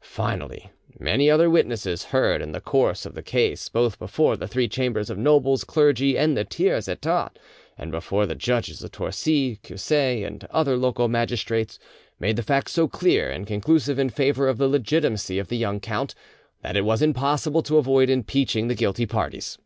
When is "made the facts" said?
12.18-12.72